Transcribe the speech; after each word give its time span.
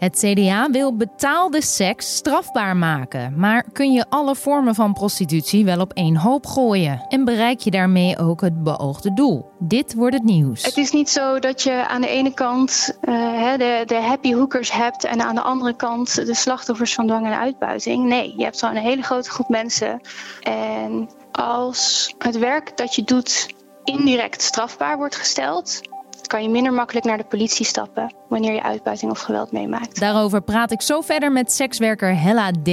Het 0.00 0.18
CDA 0.18 0.70
wil 0.70 0.96
betaalde 0.96 1.62
seks 1.62 2.14
strafbaar 2.14 2.76
maken. 2.76 3.34
Maar 3.36 3.64
kun 3.72 3.92
je 3.92 4.04
alle 4.08 4.36
vormen 4.36 4.74
van 4.74 4.92
prostitutie 4.92 5.64
wel 5.64 5.80
op 5.80 5.92
één 5.92 6.16
hoop 6.16 6.46
gooien? 6.46 7.04
En 7.08 7.24
bereik 7.24 7.60
je 7.60 7.70
daarmee 7.70 8.18
ook 8.18 8.40
het 8.40 8.62
beoogde 8.62 9.12
doel? 9.14 9.50
Dit 9.58 9.94
wordt 9.94 10.14
het 10.14 10.24
nieuws. 10.24 10.64
Het 10.64 10.76
is 10.76 10.90
niet 10.90 11.10
zo 11.10 11.38
dat 11.38 11.62
je 11.62 11.88
aan 11.88 12.00
de 12.00 12.08
ene 12.08 12.34
kant 12.34 12.98
uh, 13.02 13.52
de, 13.52 13.82
de 13.86 13.94
happy 13.94 14.34
hookers 14.34 14.72
hebt 14.72 15.04
en 15.04 15.20
aan 15.20 15.34
de 15.34 15.40
andere 15.40 15.76
kant 15.76 16.26
de 16.26 16.34
slachtoffers 16.34 16.94
van 16.94 17.06
dwang 17.06 17.26
en 17.26 17.38
uitbuiting. 17.38 18.04
Nee, 18.04 18.34
je 18.36 18.44
hebt 18.44 18.62
een 18.62 18.76
hele 18.76 19.02
grote 19.02 19.30
groep 19.30 19.48
mensen. 19.48 20.00
En 20.42 21.08
als 21.32 22.14
het 22.18 22.38
werk 22.38 22.76
dat 22.76 22.94
je 22.94 23.02
doet 23.02 23.54
indirect 23.84 24.42
strafbaar 24.42 24.96
wordt 24.96 25.16
gesteld, 25.16 25.80
kan 26.26 26.42
je 26.42 26.48
minder 26.48 26.72
makkelijk 26.72 27.06
naar 27.06 27.16
de 27.16 27.24
politie 27.24 27.66
stappen 27.66 28.14
wanneer 28.28 28.52
je 28.52 28.62
uitbuiting 28.62 29.10
of 29.10 29.20
geweld 29.20 29.52
meemaakt. 29.52 30.00
Daarover 30.00 30.42
praat 30.42 30.70
ik 30.70 30.82
zo 30.82 31.00
verder 31.00 31.32
met 31.32 31.52
sekswerker 31.52 32.20
Hella 32.20 32.50
D. 32.50 32.68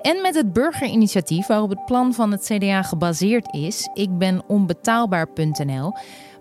En 0.00 0.22
met 0.22 0.34
het 0.34 0.52
burgerinitiatief 0.52 1.46
waarop 1.46 1.70
het 1.70 1.84
plan 1.84 2.14
van 2.14 2.30
het 2.30 2.50
CDA 2.52 2.82
gebaseerd 2.82 3.54
is. 3.54 3.88
Ik 3.94 4.18
ben 4.18 4.42
onbetaalbaar.nl. 4.46 5.92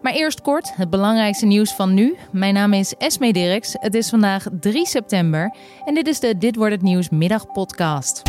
Maar 0.02 0.14
eerst 0.14 0.42
kort 0.42 0.76
het 0.76 0.90
belangrijkste 0.90 1.46
nieuws 1.46 1.74
van 1.74 1.94
nu. 1.94 2.16
Mijn 2.32 2.54
naam 2.54 2.74
is 2.74 2.94
Esme 2.98 3.34
Dirks. 3.34 3.76
Het 3.80 3.96
is 3.96 4.10
vandaag 4.10 4.46
3 4.60 4.88
september 4.88 5.56
en 5.86 5.94
dit 5.94 6.08
is 6.08 6.20
de 6.20 6.38
Dit 6.38 6.56
wordt 6.56 6.74
het 6.74 6.82
nieuws 6.82 7.10
middagpodcast. 7.10 8.22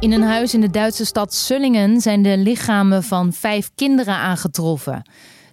In 0.00 0.12
een 0.12 0.22
huis 0.22 0.54
in 0.54 0.60
de 0.60 0.70
Duitse 0.70 1.04
stad 1.04 1.34
Sullingen 1.34 2.00
zijn 2.00 2.22
de 2.22 2.36
lichamen 2.36 3.02
van 3.02 3.32
vijf 3.32 3.70
kinderen 3.74 4.14
aangetroffen. 4.14 5.02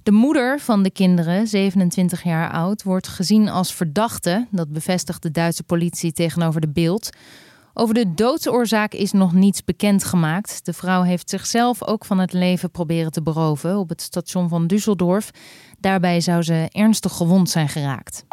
De 0.06 0.12
moeder 0.12 0.60
van 0.60 0.84
de 0.84 0.90
kinderen, 0.90 1.48
27 1.48 2.24
jaar 2.24 2.52
oud, 2.52 2.84
wordt 2.84 3.08
gezien 3.08 3.50
als 3.50 3.74
verdachte. 3.74 4.48
Dat 4.52 4.72
bevestigt 4.72 5.22
de 5.22 5.32
Duitse 5.32 5.64
politie 5.64 6.12
tegenover 6.12 6.62
de 6.62 6.68
beeld. 6.68 7.10
Over 7.74 7.94
de 7.94 8.14
doodsoorzaak 8.14 8.94
is 8.94 9.12
nog 9.12 9.34
niets 9.34 9.64
bekendgemaakt. 9.64 10.66
De 10.66 10.74
vrouw 10.74 11.02
heeft 11.02 11.30
zichzelf 11.30 11.84
ook 11.84 12.06
van 12.06 12.20
het 12.20 12.34
leven 12.34 12.72
proberen 12.72 13.12
te 13.12 13.22
beroven 13.22 13.78
op 13.78 13.90
het 13.90 14.02
station 14.02 14.50
van 14.50 14.72
Düsseldorf. 14.74 15.30
Daarbij 15.80 16.22
zou 16.22 16.42
ze 16.42 16.70
ernstig 16.72 17.14
gewond 17.14 17.50
zijn 17.50 17.70
geraakt. 17.70 18.26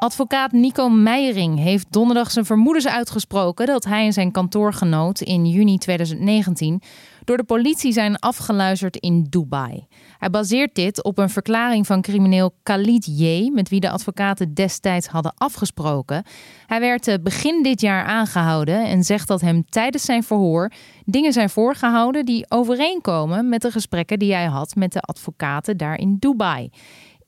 Advocaat 0.00 0.52
Nico 0.52 0.88
Meijering 0.88 1.58
heeft 1.58 1.92
donderdag 1.92 2.30
zijn 2.30 2.44
vermoedens 2.44 2.86
uitgesproken 2.86 3.66
dat 3.66 3.84
hij 3.84 4.04
en 4.04 4.12
zijn 4.12 4.30
kantoorgenoot 4.30 5.20
in 5.20 5.46
juni 5.46 5.78
2019 5.78 6.82
door 7.24 7.36
de 7.36 7.44
politie 7.44 7.92
zijn 7.92 8.18
afgeluisterd 8.18 8.96
in 8.96 9.26
Dubai. 9.30 9.86
Hij 10.18 10.30
baseert 10.30 10.74
dit 10.74 11.04
op 11.04 11.18
een 11.18 11.30
verklaring 11.30 11.86
van 11.86 12.02
crimineel 12.02 12.54
Khalid 12.62 13.06
J, 13.06 13.50
met 13.52 13.68
wie 13.68 13.80
de 13.80 13.90
advocaten 13.90 14.54
destijds 14.54 15.06
hadden 15.06 15.34
afgesproken. 15.36 16.24
Hij 16.66 16.80
werd 16.80 17.08
eh, 17.08 17.14
begin 17.22 17.62
dit 17.62 17.80
jaar 17.80 18.04
aangehouden 18.04 18.84
en 18.84 19.02
zegt 19.02 19.28
dat 19.28 19.40
hem 19.40 19.64
tijdens 19.64 20.04
zijn 20.04 20.22
verhoor 20.22 20.70
dingen 21.04 21.32
zijn 21.32 21.50
voorgehouden 21.50 22.24
die 22.24 22.46
overeenkomen 22.48 23.48
met 23.48 23.62
de 23.62 23.70
gesprekken 23.70 24.18
die 24.18 24.34
hij 24.34 24.46
had 24.46 24.74
met 24.74 24.92
de 24.92 25.00
advocaten 25.00 25.76
daar 25.76 25.98
in 25.98 26.16
Dubai. 26.18 26.70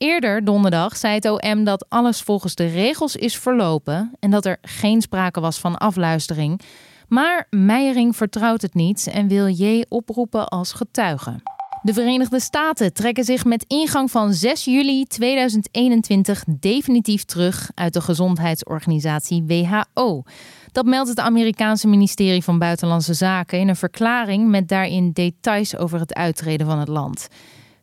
Eerder 0.03 0.45
donderdag 0.45 0.97
zei 0.97 1.13
het 1.13 1.25
OM 1.25 1.63
dat 1.63 1.85
alles 1.89 2.21
volgens 2.21 2.55
de 2.55 2.65
regels 2.65 3.15
is 3.15 3.37
verlopen 3.37 4.11
en 4.19 4.31
dat 4.31 4.45
er 4.45 4.57
geen 4.61 5.01
sprake 5.01 5.39
was 5.39 5.59
van 5.59 5.77
afluistering. 5.77 6.61
Maar 7.07 7.47
Meijering 7.49 8.15
vertrouwt 8.15 8.61
het 8.61 8.73
niet 8.73 9.07
en 9.11 9.27
wil 9.27 9.47
J 9.47 9.83
oproepen 9.89 10.47
als 10.47 10.73
getuige. 10.73 11.41
De 11.81 11.93
Verenigde 11.93 12.39
Staten 12.39 12.93
trekken 12.93 13.23
zich 13.23 13.45
met 13.45 13.65
ingang 13.67 14.11
van 14.11 14.33
6 14.33 14.65
juli 14.65 15.05
2021 15.05 16.43
definitief 16.47 17.23
terug 17.23 17.71
uit 17.75 17.93
de 17.93 18.01
gezondheidsorganisatie 18.01 19.43
WHO. 19.47 20.23
Dat 20.71 20.85
meldt 20.85 21.09
het 21.09 21.19
Amerikaanse 21.19 21.87
ministerie 21.87 22.43
van 22.43 22.59
Buitenlandse 22.59 23.13
Zaken 23.13 23.59
in 23.59 23.67
een 23.67 23.75
verklaring 23.75 24.47
met 24.47 24.67
daarin 24.67 25.11
details 25.11 25.77
over 25.77 25.99
het 25.99 26.13
uittreden 26.13 26.67
van 26.67 26.79
het 26.79 26.87
land. 26.87 27.27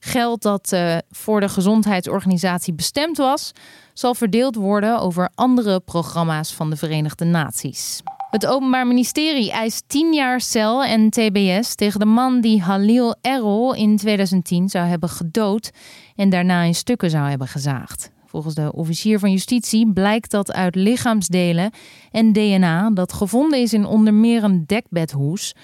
Geld 0.01 0.43
dat 0.43 0.71
uh, 0.75 0.97
voor 1.11 1.41
de 1.41 1.49
gezondheidsorganisatie 1.49 2.73
bestemd 2.73 3.17
was, 3.17 3.53
zal 3.93 4.15
verdeeld 4.15 4.55
worden 4.55 5.01
over 5.01 5.31
andere 5.35 5.81
programma's 5.81 6.55
van 6.55 6.71
de 6.71 6.77
Verenigde 6.77 7.25
Naties. 7.25 8.03
Het 8.31 8.47
Openbaar 8.47 8.87
Ministerie 8.87 9.51
eist 9.51 9.85
10 9.87 10.13
jaar 10.13 10.41
cel 10.41 10.85
en 10.85 11.11
TBS 11.11 11.75
tegen 11.75 12.01
de 12.01 12.07
man 12.07 12.41
die 12.41 12.63
Halil 12.63 13.15
Errol 13.21 13.75
in 13.75 13.97
2010 13.97 14.69
zou 14.69 14.87
hebben 14.87 15.09
gedood 15.09 15.71
en 16.17 16.31
daarna 16.31 16.63
in 16.63 16.75
stukken 16.75 17.11
zou 17.11 17.29
hebben 17.29 17.49
gezaagd. 17.49 18.11
Volgens 18.27 18.55
de 18.55 18.73
officier 18.73 19.19
van 19.19 19.31
justitie 19.31 19.93
blijkt 19.93 20.31
dat 20.31 20.53
uit 20.53 20.75
lichaamsdelen 20.75 21.71
en 22.11 22.33
DNA 22.33 22.91
dat 22.91 23.13
gevonden 23.13 23.61
is 23.61 23.73
in 23.73 23.85
onder 23.85 24.15
meer 24.15 24.45
een 24.45 24.65
dekbedhoes. 24.67 25.55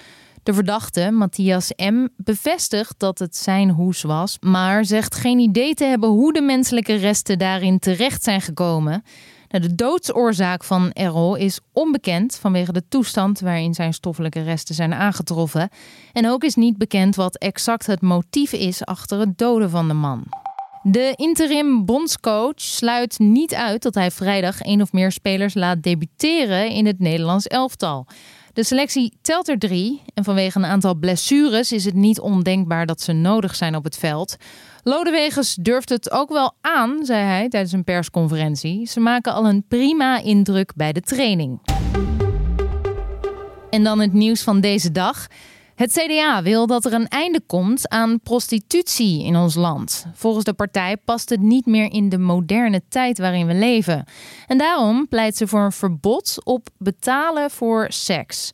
De 0.47 0.53
verdachte, 0.53 1.11
Matthias 1.11 1.71
M., 1.75 2.07
bevestigt 2.17 2.95
dat 2.97 3.19
het 3.19 3.35
zijn 3.35 3.69
hoes 3.69 4.01
was, 4.01 4.37
maar 4.39 4.85
zegt 4.85 5.15
geen 5.15 5.39
idee 5.39 5.73
te 5.73 5.83
hebben 5.83 6.09
hoe 6.09 6.33
de 6.33 6.41
menselijke 6.41 6.95
resten 6.95 7.37
daarin 7.37 7.79
terecht 7.79 8.23
zijn 8.23 8.41
gekomen. 8.41 9.03
Nou, 9.47 9.63
de 9.63 9.75
doodsoorzaak 9.75 10.63
van 10.63 10.91
Errol 10.91 11.35
is 11.35 11.59
onbekend 11.73 12.35
vanwege 12.35 12.71
de 12.71 12.87
toestand 12.89 13.39
waarin 13.39 13.73
zijn 13.73 13.93
stoffelijke 13.93 14.41
resten 14.41 14.75
zijn 14.75 14.93
aangetroffen. 14.93 15.69
En 16.13 16.29
ook 16.29 16.43
is 16.43 16.55
niet 16.55 16.77
bekend 16.77 17.15
wat 17.15 17.37
exact 17.37 17.85
het 17.85 18.01
motief 18.01 18.53
is 18.53 18.85
achter 18.85 19.19
het 19.19 19.37
doden 19.37 19.69
van 19.69 19.87
de 19.87 19.93
man. 19.93 20.23
De 20.83 21.13
interim 21.15 21.85
bondscoach 21.85 22.61
sluit 22.61 23.19
niet 23.19 23.53
uit 23.53 23.81
dat 23.81 23.95
hij 23.95 24.11
vrijdag 24.11 24.61
één 24.61 24.81
of 24.81 24.93
meer 24.93 25.11
spelers 25.11 25.53
laat 25.53 25.83
debuteren 25.83 26.69
in 26.69 26.85
het 26.85 26.99
Nederlands 26.99 27.47
elftal. 27.47 28.05
De 28.57 28.63
selectie 28.63 29.13
telt 29.21 29.47
er 29.47 29.57
drie 29.57 30.01
en 30.13 30.23
vanwege 30.23 30.57
een 30.57 30.65
aantal 30.65 30.95
blessures 30.95 31.71
is 31.71 31.85
het 31.85 31.93
niet 31.93 32.19
ondenkbaar 32.19 32.85
dat 32.85 33.01
ze 33.01 33.13
nodig 33.13 33.55
zijn 33.55 33.75
op 33.75 33.83
het 33.83 33.97
veld. 33.97 34.35
Lodewegens 34.83 35.55
durft 35.55 35.89
het 35.89 36.11
ook 36.11 36.29
wel 36.29 36.53
aan, 36.61 37.05
zei 37.05 37.23
hij 37.23 37.49
tijdens 37.49 37.71
een 37.71 37.83
persconferentie. 37.83 38.87
Ze 38.87 38.99
maken 38.99 39.33
al 39.33 39.45
een 39.45 39.65
prima 39.67 40.19
indruk 40.19 40.75
bij 40.75 40.93
de 40.93 41.01
training. 41.01 41.61
En 43.69 43.83
dan 43.83 43.99
het 43.99 44.13
nieuws 44.13 44.41
van 44.41 44.61
deze 44.61 44.91
dag. 44.91 45.27
Het 45.77 45.91
CDA 45.91 46.41
wil 46.41 46.67
dat 46.67 46.85
er 46.85 46.93
een 46.93 47.07
einde 47.07 47.41
komt 47.47 47.89
aan 47.89 48.19
prostitutie 48.19 49.23
in 49.23 49.35
ons 49.35 49.55
land. 49.55 50.05
Volgens 50.13 50.45
de 50.45 50.53
partij 50.53 50.97
past 50.97 51.29
het 51.29 51.39
niet 51.39 51.65
meer 51.65 51.91
in 51.91 52.09
de 52.09 52.17
moderne 52.17 52.81
tijd 52.89 53.17
waarin 53.17 53.47
we 53.47 53.53
leven. 53.53 54.05
En 54.47 54.57
daarom 54.57 55.07
pleit 55.07 55.37
ze 55.37 55.47
voor 55.47 55.61
een 55.61 55.71
verbod 55.71 56.37
op 56.43 56.67
betalen 56.77 57.51
voor 57.51 57.85
seks. 57.89 58.51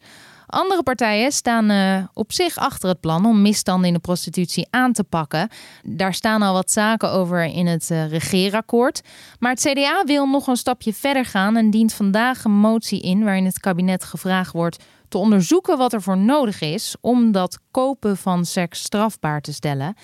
Andere 0.47 0.83
partijen 0.83 1.31
staan 1.31 1.71
uh, 1.71 2.03
op 2.13 2.31
zich 2.31 2.57
achter 2.57 2.89
het 2.89 2.99
plan 2.99 3.25
om 3.25 3.41
misstanden 3.41 3.87
in 3.87 3.93
de 3.93 3.99
prostitutie 3.99 4.67
aan 4.69 4.93
te 4.93 5.03
pakken. 5.03 5.49
Daar 5.83 6.13
staan 6.13 6.41
al 6.41 6.53
wat 6.53 6.71
zaken 6.71 7.11
over 7.11 7.43
in 7.43 7.67
het 7.67 7.89
uh, 7.89 8.07
regeerakkoord. 8.07 9.01
Maar 9.39 9.51
het 9.51 9.67
CDA 9.71 10.03
wil 10.05 10.27
nog 10.27 10.47
een 10.47 10.57
stapje 10.57 10.93
verder 10.93 11.25
gaan 11.25 11.55
en 11.55 11.69
dient 11.69 11.93
vandaag 11.93 12.43
een 12.43 12.59
motie 12.59 13.01
in 13.01 13.23
waarin 13.23 13.45
het 13.45 13.59
kabinet 13.59 14.03
gevraagd 14.03 14.51
wordt 14.51 14.83
te 15.13 15.19
onderzoeken 15.19 15.77
wat 15.77 15.93
er 15.93 16.01
voor 16.01 16.17
nodig 16.17 16.61
is 16.61 16.95
om 17.01 17.31
dat 17.31 17.59
kopen 17.71 18.17
van 18.17 18.45
seks 18.45 18.83
strafbaar 18.83 19.41
te 19.41 19.53
stellen. 19.53 19.95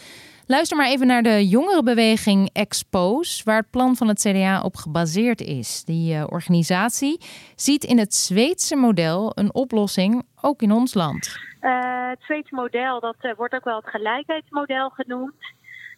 Luister 0.46 0.78
maar 0.78 0.88
even 0.88 1.08
naar 1.08 1.24
de 1.24 1.48
jongerenbeweging 1.48 2.50
Expose, 2.54 3.44
waar 3.44 3.58
het 3.58 3.70
plan 3.70 3.96
van 3.96 4.08
het 4.08 4.20
CDA 4.20 4.62
op 4.62 4.76
gebaseerd 4.76 5.42
is. 5.42 5.84
Die 5.84 6.16
uh, 6.16 6.24
organisatie 6.30 7.18
ziet 7.56 7.84
in 7.84 7.98
het 7.98 8.14
Zweedse 8.14 8.76
model 8.76 9.32
een 9.36 9.54
oplossing 9.54 10.24
ook 10.42 10.62
in 10.62 10.72
ons 10.72 10.94
land. 10.94 11.38
Uh, 11.62 12.10
het 12.10 12.22
Zweedse 12.22 12.56
model, 12.56 13.00
dat 13.00 13.16
uh, 13.22 13.34
wordt 13.36 13.54
ook 13.54 13.64
wel 13.64 13.76
het 13.76 13.90
gelijkheidsmodel 13.90 14.90
genoemd. 14.90 15.42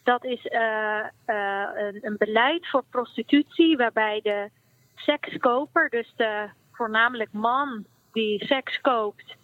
Dat 0.04 0.26
is 0.26 0.46
een, 1.26 2.00
een, 2.02 2.16
beleid 2.18 2.68
voor 2.70 2.84
prostitutie 2.90 3.78
waarbij 3.78 4.20
de 4.24 4.50
sekskoper, 4.96 5.90
dus 5.90 6.14
de 6.16 6.50
voornamelijk 6.72 7.30
man 7.32 7.86
die 8.12 8.46
seks 8.46 8.82
koopt, 8.82 9.36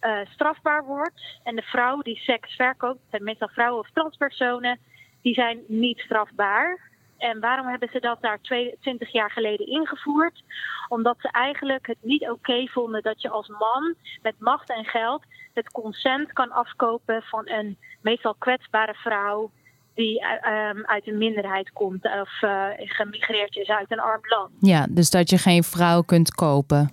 uh, 0.00 0.18
strafbaar 0.32 0.84
wordt. 0.84 1.22
En 1.42 1.56
de 1.56 1.62
vrouw 1.62 2.02
die 2.02 2.16
seks 2.16 2.54
verkoopt, 2.54 3.00
zijn 3.10 3.24
meestal 3.24 3.48
vrouwen 3.48 3.80
of 3.80 3.90
transpersonen, 3.90 4.78
die 5.22 5.34
zijn 5.34 5.58
niet 5.66 5.98
strafbaar. 5.98 6.88
En 7.18 7.40
waarom 7.40 7.66
hebben 7.66 7.88
ze 7.92 8.00
dat 8.00 8.18
daar 8.20 8.40
20 8.80 9.12
jaar 9.12 9.30
geleden 9.30 9.66
ingevoerd? 9.66 10.42
Omdat 10.88 11.16
ze 11.18 11.30
eigenlijk 11.30 11.86
het 11.86 11.98
niet 12.00 12.30
oké 12.30 12.66
vonden 12.66 13.02
dat 13.02 13.22
je 13.22 13.28
als 13.28 13.48
man 13.48 13.94
met 14.22 14.34
macht 14.38 14.70
en 14.70 14.84
geld 14.84 15.22
het 15.54 15.70
consent 15.70 16.32
kan 16.32 16.50
afkopen 16.50 17.22
van 17.22 17.48
een 17.48 17.76
meestal 18.00 18.34
kwetsbare 18.38 18.94
vrouw 18.94 19.50
die 19.94 20.24
um, 20.24 20.86
uit 20.86 21.06
een 21.06 21.18
minderheid 21.18 21.72
komt 21.72 22.04
of 22.04 22.42
uh, 22.42 22.66
gemigreerd 22.76 23.56
is 23.56 23.68
uit 23.68 23.92
een 23.92 24.00
arm 24.00 24.20
land. 24.22 24.50
Ja, 24.60 24.86
dus 24.90 25.10
dat 25.10 25.30
je 25.30 25.38
geen 25.38 25.62
vrouw 25.62 26.02
kunt 26.02 26.30
kopen. 26.34 26.90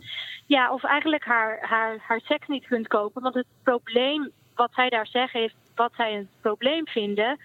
Ja, 0.48 0.72
of 0.74 0.84
eigenlijk 0.84 1.24
haar, 1.24 1.58
haar, 1.62 1.98
haar 2.08 2.22
seks 2.22 2.48
niet 2.48 2.68
kunt 2.68 2.88
kopen. 2.88 3.22
Want 3.22 3.36
het 3.36 3.48
probleem 3.64 4.32
wat 4.56 4.74
zij 4.74 4.90
daar 4.90 5.08
zeggen, 5.08 5.44
is 5.44 5.56
wat 5.76 5.94
zij 5.96 6.16
een 6.16 6.30
probleem 6.42 6.88
vinden, 6.88 7.40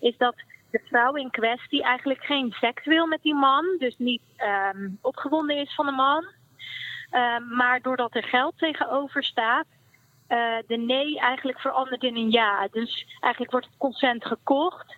is 0.00 0.16
dat 0.16 0.34
de 0.70 0.80
vrouw 0.88 1.14
in 1.14 1.30
kwestie 1.30 1.82
eigenlijk 1.82 2.24
geen 2.24 2.52
seks 2.52 2.84
wil 2.84 3.06
met 3.06 3.22
die 3.22 3.34
man, 3.34 3.76
dus 3.78 3.94
niet 3.98 4.22
um, 4.74 4.98
opgewonden 5.00 5.56
is 5.56 5.74
van 5.74 5.86
de 5.86 5.92
man. 5.92 6.24
Um, 7.12 7.56
maar 7.56 7.80
doordat 7.80 8.14
er 8.14 8.24
geld 8.24 8.58
tegenover 8.58 9.24
staat, 9.24 9.66
uh, 10.28 10.56
de 10.66 10.76
nee 10.76 11.18
eigenlijk 11.18 11.60
verandert 11.60 12.02
in 12.02 12.16
een 12.16 12.30
ja. 12.30 12.68
Dus 12.70 13.06
eigenlijk 13.20 13.52
wordt 13.52 13.66
het 13.66 13.76
consent 13.78 14.26
gekocht. 14.26 14.96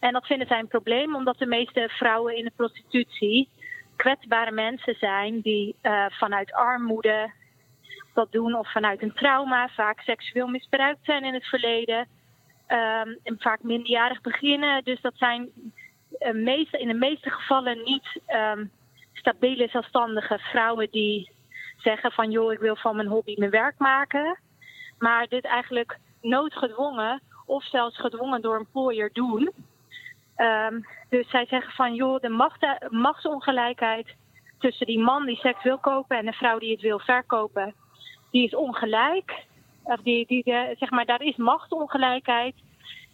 En 0.00 0.12
dat 0.12 0.26
vinden 0.26 0.46
zij 0.46 0.58
een 0.58 0.68
probleem, 0.68 1.14
omdat 1.14 1.38
de 1.38 1.46
meeste 1.46 1.88
vrouwen 1.88 2.36
in 2.36 2.44
de 2.44 2.52
prostitutie 2.56 3.48
kwetsbare 3.96 4.50
mensen 4.50 4.94
zijn 4.94 5.40
die 5.40 5.76
uh, 5.82 6.06
vanuit 6.08 6.52
armoede 6.52 7.30
dat 8.14 8.32
doen 8.32 8.54
of 8.54 8.72
vanuit 8.72 9.02
een 9.02 9.12
trauma, 9.14 9.68
vaak 9.68 10.00
seksueel 10.00 10.46
misbruikt 10.46 11.04
zijn 11.04 11.24
in 11.24 11.34
het 11.34 11.44
verleden. 11.44 11.98
Um, 12.68 13.18
en 13.22 13.36
vaak 13.38 13.62
minderjarig 13.62 14.20
beginnen. 14.20 14.84
Dus 14.84 15.00
dat 15.00 15.12
zijn 15.16 15.50
meeste, 16.32 16.78
in 16.78 16.88
de 16.88 16.94
meeste 16.94 17.30
gevallen 17.30 17.84
niet 17.84 18.20
um, 18.28 18.70
stabiele, 19.12 19.68
zelfstandige 19.68 20.38
vrouwen 20.38 20.88
die 20.90 21.30
zeggen 21.76 22.12
van 22.12 22.30
joh, 22.30 22.52
ik 22.52 22.58
wil 22.58 22.76
van 22.76 22.96
mijn 22.96 23.08
hobby 23.08 23.34
mijn 23.38 23.50
werk 23.50 23.78
maken. 23.78 24.38
Maar 24.98 25.26
dit 25.28 25.44
eigenlijk 25.44 25.98
noodgedwongen 26.20 27.22
of 27.46 27.64
zelfs 27.64 27.96
gedwongen 27.96 28.42
door 28.42 28.56
een 28.58 28.70
pooier 28.72 29.10
doen. 29.12 29.50
Um, 30.36 30.86
dus 31.08 31.30
zij 31.30 31.46
zeggen 31.46 31.72
van 31.72 31.94
joh, 31.94 32.20
de 32.20 32.28
macht, 32.28 32.66
machtsongelijkheid 32.90 34.14
tussen 34.58 34.86
die 34.86 34.98
man 34.98 35.26
die 35.26 35.36
seks 35.36 35.62
wil 35.62 35.78
kopen 35.78 36.18
en 36.18 36.24
de 36.24 36.32
vrouw 36.32 36.58
die 36.58 36.72
het 36.72 36.80
wil 36.80 36.98
verkopen, 36.98 37.74
die 38.30 38.44
is 38.44 38.54
ongelijk. 38.54 39.44
Of 39.82 40.00
die, 40.02 40.26
die, 40.26 40.42
zeg 40.78 40.90
maar, 40.90 41.04
daar 41.04 41.22
is 41.22 41.36
machtsongelijkheid. 41.36 42.54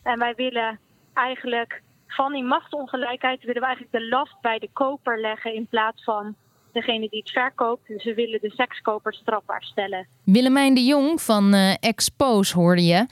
En 0.02 0.18
wij 0.18 0.34
willen 0.34 0.78
eigenlijk 1.14 1.82
van 2.06 2.32
die 2.32 2.44
machtsongelijkheid 2.44 3.44
willen 3.44 3.60
we 3.60 3.66
eigenlijk 3.66 3.96
de 3.96 4.08
last 4.08 4.40
bij 4.40 4.58
de 4.58 4.68
koper 4.72 5.20
leggen 5.20 5.54
in 5.54 5.66
plaats 5.66 6.04
van 6.04 6.34
degene 6.72 7.08
die 7.08 7.20
het 7.20 7.30
verkoopt. 7.30 7.88
Dus 7.88 8.04
we 8.04 8.14
willen 8.14 8.40
de 8.40 8.50
sekskoper 8.50 9.14
strafbaar 9.14 9.62
stellen. 9.62 10.06
Willemijn 10.24 10.74
de 10.74 10.84
Jong 10.84 11.20
van 11.20 11.54
uh, 11.54 11.74
Expose 11.80 12.58
hoorde 12.58 12.84
je. 12.84 13.06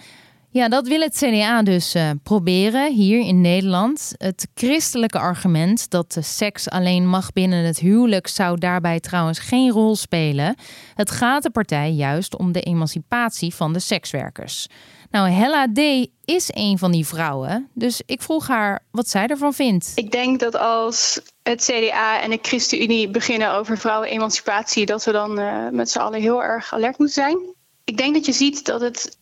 Ja, 0.52 0.68
dat 0.68 0.88
wil 0.88 1.00
het 1.00 1.16
CDA 1.16 1.62
dus 1.62 1.94
uh, 1.94 2.10
proberen 2.22 2.92
hier 2.92 3.20
in 3.20 3.40
Nederland. 3.40 4.12
Het 4.16 4.46
christelijke 4.54 5.18
argument 5.18 5.90
dat 5.90 6.12
de 6.12 6.22
seks 6.22 6.70
alleen 6.70 7.08
mag 7.08 7.32
binnen 7.32 7.64
het 7.64 7.78
huwelijk 7.78 8.26
zou 8.26 8.58
daarbij 8.58 9.00
trouwens 9.00 9.38
geen 9.38 9.70
rol 9.70 9.96
spelen. 9.96 10.54
Het 10.94 11.10
gaat 11.10 11.42
de 11.42 11.50
partij 11.50 11.90
juist 11.90 12.36
om 12.36 12.52
de 12.52 12.60
emancipatie 12.60 13.54
van 13.54 13.72
de 13.72 13.78
sekswerkers. 13.78 14.66
Nou, 15.10 15.28
Hella 15.28 15.66
D. 15.72 16.08
is 16.24 16.48
een 16.54 16.78
van 16.78 16.92
die 16.92 17.06
vrouwen, 17.06 17.68
dus 17.74 18.02
ik 18.06 18.22
vroeg 18.22 18.46
haar 18.46 18.84
wat 18.90 19.08
zij 19.08 19.26
ervan 19.26 19.52
vindt. 19.52 19.92
Ik 19.94 20.10
denk 20.10 20.40
dat 20.40 20.56
als 20.56 21.20
het 21.42 21.62
CDA 21.62 22.22
en 22.22 22.30
de 22.30 22.38
ChristenUnie 22.42 23.08
beginnen 23.08 23.52
over 23.52 23.78
vrouwenemancipatie, 23.78 24.86
dat 24.86 25.04
we 25.04 25.12
dan 25.12 25.40
uh, 25.40 25.68
met 25.68 25.90
z'n 25.90 25.98
allen 25.98 26.20
heel 26.20 26.42
erg 26.42 26.72
alert 26.72 26.98
moeten 26.98 27.22
zijn. 27.22 27.38
Ik 27.84 27.96
denk 27.96 28.14
dat 28.14 28.26
je 28.26 28.32
ziet 28.32 28.64
dat 28.64 28.80
het 28.80 29.16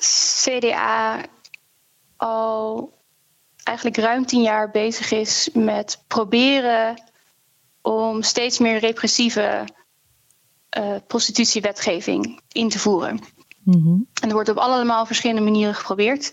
CDA 0.00 1.24
al 2.16 2.92
eigenlijk 3.64 3.96
ruim 3.96 4.26
tien 4.26 4.42
jaar 4.42 4.70
bezig 4.70 5.10
is 5.10 5.48
met 5.52 6.02
proberen 6.06 7.02
om 7.82 8.22
steeds 8.22 8.58
meer 8.58 8.78
repressieve 8.78 9.64
uh, 10.78 10.94
prostitutiewetgeving 11.06 12.40
in 12.52 12.68
te 12.68 12.78
voeren. 12.78 13.20
Mm 13.64 13.82
-hmm. 13.82 14.06
En 14.22 14.28
er 14.28 14.34
wordt 14.34 14.48
op 14.48 14.56
allemaal 14.56 15.06
verschillende 15.06 15.42
manieren 15.42 15.74
geprobeerd. 15.74 16.32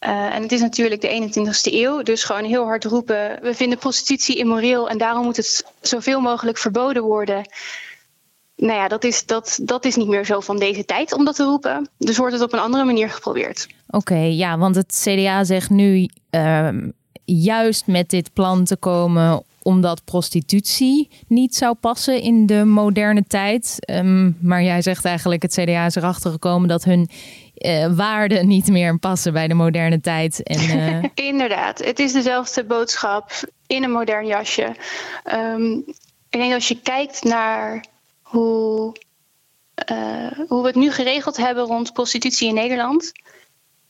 Uh, 0.00 0.34
en 0.34 0.42
het 0.42 0.52
is 0.52 0.60
natuurlijk 0.60 1.00
de 1.00 1.30
21ste 1.30 1.72
eeuw, 1.72 2.02
dus 2.02 2.24
gewoon 2.24 2.44
heel 2.44 2.64
hard 2.64 2.84
roepen: 2.84 3.38
we 3.42 3.54
vinden 3.54 3.78
prostitutie 3.78 4.36
immoreel 4.36 4.88
en 4.88 4.98
daarom 4.98 5.24
moet 5.24 5.36
het 5.36 5.64
zoveel 5.80 6.20
mogelijk 6.20 6.58
verboden 6.58 7.02
worden 7.02 7.46
nou 8.62 8.78
ja, 8.78 8.88
dat 8.88 9.04
is, 9.04 9.26
dat, 9.26 9.58
dat 9.62 9.84
is 9.84 9.96
niet 9.96 10.08
meer 10.08 10.24
zo 10.24 10.40
van 10.40 10.58
deze 10.58 10.84
tijd 10.84 11.14
om 11.14 11.24
dat 11.24 11.34
te 11.34 11.44
roepen. 11.44 11.88
Dus 11.98 12.16
wordt 12.16 12.32
het 12.32 12.42
op 12.42 12.52
een 12.52 12.58
andere 12.58 12.84
manier 12.84 13.10
geprobeerd. 13.10 13.66
Oké, 13.90 14.18
ja, 14.18 14.58
want 14.58 14.74
het 14.74 15.00
CDA 15.04 15.44
zegt 15.44 15.70
nu 15.70 16.08
uh, 16.30 16.68
juist 17.24 17.86
met 17.86 18.10
dit 18.10 18.32
plan 18.32 18.64
te 18.64 18.76
komen 18.76 19.42
omdat 19.62 20.04
prostitutie 20.04 21.10
niet 21.28 21.54
zou 21.54 21.74
passen 21.74 22.20
in 22.20 22.46
de 22.46 22.64
moderne 22.64 23.24
tijd. 23.26 23.76
Um, 23.90 24.36
maar 24.40 24.62
jij 24.62 24.82
zegt 24.82 25.04
eigenlijk, 25.04 25.42
het 25.42 25.52
CDA 25.52 25.86
is 25.86 25.94
erachter 25.94 26.30
gekomen 26.30 26.68
dat 26.68 26.84
hun 26.84 27.08
uh, 27.54 27.94
waarden 27.94 28.48
niet 28.48 28.68
meer 28.68 28.98
passen 28.98 29.32
bij 29.32 29.48
de 29.48 29.54
moderne 29.54 30.00
tijd. 30.00 30.42
En, 30.42 30.78
uh... 30.78 31.04
Inderdaad, 31.28 31.84
het 31.84 31.98
is 31.98 32.12
dezelfde 32.12 32.64
boodschap 32.64 33.30
in 33.66 33.84
een 33.84 33.90
modern 33.90 34.26
jasje. 34.26 34.76
Um, 35.54 35.84
ik 36.30 36.38
denk 36.38 36.52
als 36.52 36.68
je 36.68 36.80
kijkt 36.82 37.22
naar 37.22 37.84
hoe, 38.32 38.96
uh, 39.90 40.38
hoe 40.48 40.60
we 40.60 40.66
het 40.66 40.76
nu 40.76 40.90
geregeld 40.90 41.36
hebben 41.36 41.64
rond 41.64 41.92
prostitutie 41.92 42.48
in 42.48 42.54
Nederland. 42.54 43.12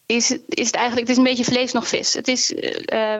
Is, 0.06 0.30
is 0.48 0.66
het 0.66 0.74
eigenlijk 0.74 1.08
het 1.08 1.10
is 1.10 1.16
een 1.16 1.30
beetje 1.30 1.52
vlees 1.52 1.72
nog 1.72 1.88
vis. 1.88 2.14
Het 2.14 2.28
is, 2.28 2.50
uh, 2.50 2.58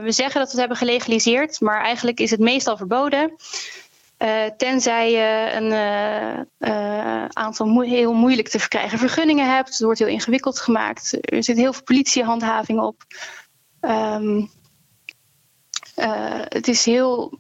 we 0.03 0.13
zeggen 0.13 0.41
dat 0.41 0.45
we 0.45 0.51
het 0.51 0.59
hebben 0.59 0.77
gelegaliseerd, 0.77 1.61
maar 1.61 1.81
eigenlijk 1.81 2.21
is 2.21 2.31
het 2.31 2.41
meestal 2.41 2.77
verboden. 2.77 3.33
Uh, 4.19 4.45
tenzij 4.57 5.11
je 5.11 5.51
een 5.55 5.73
aantal 7.33 7.81
heel 7.81 8.13
moeilijk 8.13 8.49
te 8.49 8.59
verkrijgen 8.59 8.99
vergunningen 8.99 9.55
hebt. 9.55 9.69
Het 9.69 9.81
wordt 9.81 9.99
heel 9.99 10.09
ingewikkeld 10.09 10.61
gemaakt. 10.61 11.19
Er 11.21 11.45
zit 11.45 11.57
heel 11.57 11.73
veel 11.73 11.83
politiehandhaving 11.83 12.81
op. 12.81 13.03
Um, 13.81 14.51
het 16.49 16.69
is 16.69 16.85
heel 16.85 17.39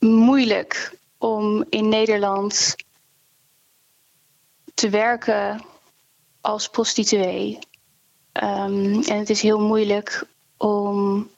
moeilijk 0.00 0.98
om 1.18 1.64
in 1.68 1.88
Nederland 1.88 2.76
te 4.74 4.88
werken 4.88 5.60
als 6.40 6.68
prostituee. 6.68 7.58
Um, 8.42 9.02
en 9.02 9.18
het 9.18 9.30
is 9.30 9.42
heel 9.42 9.60
moeilijk 9.60 10.26
om 10.56 11.28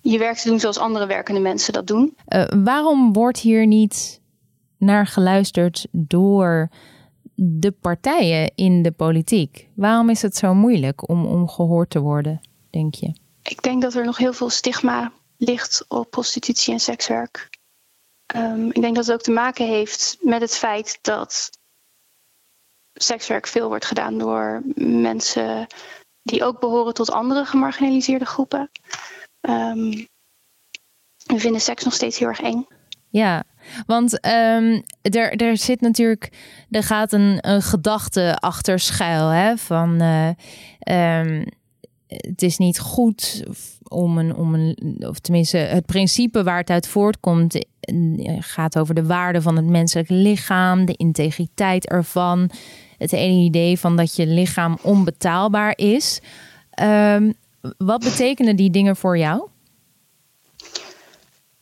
je 0.00 0.18
werk 0.18 0.36
te 0.36 0.48
doen 0.48 0.60
zoals 0.60 0.78
andere 0.78 1.06
werkende 1.06 1.40
mensen 1.40 1.72
dat 1.72 1.86
doen. 1.86 2.16
Uh, 2.28 2.44
waarom 2.64 3.12
wordt 3.12 3.38
hier 3.38 3.66
niet 3.66 4.20
naar 4.78 5.06
geluisterd 5.06 5.86
door 5.90 6.68
de 7.34 7.70
partijen 7.70 8.52
in 8.54 8.82
de 8.82 8.92
politiek? 8.92 9.68
Waarom 9.74 10.10
is 10.10 10.22
het 10.22 10.36
zo 10.36 10.54
moeilijk 10.54 11.08
om, 11.08 11.26
om 11.26 11.48
gehoord 11.48 11.90
te 11.90 12.00
worden, 12.00 12.40
denk 12.70 12.94
je? 12.94 13.12
Ik 13.42 13.62
denk 13.62 13.82
dat 13.82 13.94
er 13.94 14.04
nog 14.04 14.16
heel 14.16 14.32
veel 14.32 14.50
stigma 14.50 15.12
ligt 15.36 15.84
op 15.88 16.10
prostitutie 16.10 16.72
en 16.72 16.80
sekswerk. 16.80 17.53
Um, 18.36 18.66
ik 18.66 18.80
denk 18.80 18.96
dat 18.96 19.06
het 19.06 19.14
ook 19.14 19.22
te 19.22 19.30
maken 19.30 19.66
heeft 19.66 20.16
met 20.20 20.40
het 20.40 20.56
feit 20.56 20.98
dat 21.02 21.50
sekswerk 22.92 23.46
veel 23.46 23.68
wordt 23.68 23.84
gedaan 23.84 24.18
door 24.18 24.62
mensen 24.74 25.66
die 26.22 26.44
ook 26.44 26.60
behoren 26.60 26.94
tot 26.94 27.10
andere 27.10 27.44
gemarginaliseerde 27.44 28.24
groepen. 28.24 28.70
Um, 29.40 30.06
we 31.26 31.38
vinden 31.38 31.60
seks 31.60 31.84
nog 31.84 31.94
steeds 31.94 32.18
heel 32.18 32.28
erg 32.28 32.40
eng. 32.40 32.66
Ja, 33.08 33.44
want 33.86 34.26
um, 34.26 34.84
er, 35.02 35.36
er 35.36 35.56
zit 35.56 35.80
natuurlijk, 35.80 36.32
er 36.70 36.82
gaat 36.82 37.12
een, 37.12 37.48
een 37.48 37.62
gedachte 37.62 38.36
achter 38.40 38.78
schuil, 38.78 39.28
hè, 39.28 39.56
van 39.56 40.00
um, 40.90 41.46
het 42.16 42.42
is 42.42 42.58
niet 42.58 42.78
goed 42.78 43.44
om 43.88 44.18
een, 44.18 44.36
om 44.36 44.54
een, 44.54 44.96
of 44.98 45.18
tenminste, 45.18 45.56
het 45.56 45.86
principe 45.86 46.42
waar 46.42 46.58
het 46.58 46.70
uit 46.70 46.88
voortkomt, 46.88 47.66
eh, 47.80 48.36
gaat 48.38 48.78
over 48.78 48.94
de 48.94 49.06
waarde 49.06 49.42
van 49.42 49.56
het 49.56 49.66
menselijk 49.66 50.08
lichaam, 50.08 50.84
de 50.84 50.94
integriteit 50.96 51.88
ervan. 51.88 52.50
Het 52.98 53.12
ene 53.12 53.42
idee 53.42 53.78
van 53.78 53.96
dat 53.96 54.16
je 54.16 54.26
lichaam 54.26 54.78
onbetaalbaar 54.82 55.72
is. 55.76 56.20
Um, 56.82 57.34
wat 57.78 58.00
betekenen 58.00 58.56
die 58.56 58.70
dingen 58.70 58.96
voor 58.96 59.18
jou? 59.18 59.48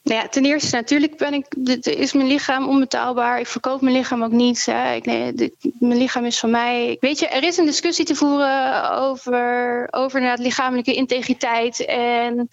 Nou 0.03 0.21
ja, 0.21 0.29
ten 0.29 0.45
eerste, 0.45 0.77
natuurlijk 0.77 1.17
ben 1.17 1.35
ik, 1.35 1.47
is 1.87 2.13
mijn 2.13 2.27
lichaam 2.27 2.69
onbetaalbaar. 2.69 3.41
Ik 3.41 3.47
verkoop 3.47 3.81
mijn 3.81 3.97
lichaam 3.97 4.25
ook 4.25 4.31
niet. 4.31 4.67
Hè. 4.67 4.95
Ik, 4.95 5.05
nee, 5.05 5.53
mijn 5.79 5.99
lichaam 5.99 6.25
is 6.25 6.39
van 6.39 6.51
mij. 6.51 6.97
Weet 7.01 7.19
je, 7.19 7.29
er 7.29 7.43
is 7.43 7.57
een 7.57 7.67
discussie 7.67 8.05
te 8.05 8.15
voeren 8.15 8.91
over, 8.91 9.89
over 9.91 10.39
lichamelijke 10.39 10.95
integriteit 10.95 11.85
en 11.85 12.49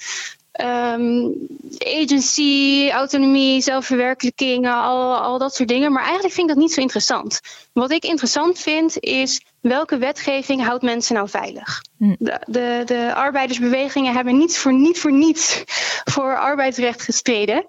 um, 0.62 1.34
agency, 1.78 2.90
autonomie, 2.92 3.62
zelfverwerkelijking, 3.62 4.68
al, 4.68 5.16
al 5.16 5.38
dat 5.38 5.56
soort 5.56 5.70
dingen. 5.70 5.92
Maar 5.92 6.04
eigenlijk 6.04 6.34
vind 6.34 6.50
ik 6.50 6.56
dat 6.56 6.64
niet 6.64 6.74
zo 6.74 6.82
interessant. 6.82 7.40
Wat 7.74 7.92
ik 7.92 8.04
interessant 8.04 8.60
vind 8.60 9.00
is 9.00 9.42
welke 9.60 9.98
wetgeving 9.98 10.66
houdt 10.66 10.84
mensen 10.84 11.16
nou 11.16 11.30
veilig? 11.30 11.82
Hm. 11.98 12.16
De, 12.20 12.40
de, 12.46 12.82
de, 12.86 13.12
arbeidersbewegingen 13.16 14.14
hebben 14.14 14.38
niet 14.38 14.58
voor, 14.58 14.74
niet 14.74 15.00
voor 15.00 15.12
niets 15.12 15.64
voor 16.04 16.38
arbeidsrecht 16.38 17.02
gestreden. 17.02 17.66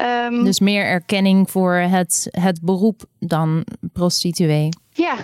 Um, 0.00 0.44
dus 0.44 0.60
meer 0.60 0.84
erkenning 0.84 1.50
voor 1.50 1.74
het, 1.74 2.28
het 2.30 2.60
beroep 2.62 3.04
dan 3.18 3.66
prostituee. 3.92 4.68
Ja, 4.92 5.16